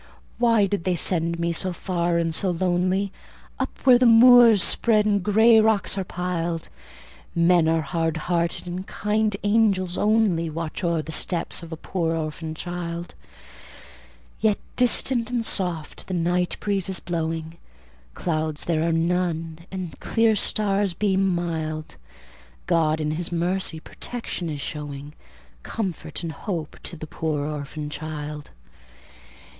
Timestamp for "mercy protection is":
23.31-24.61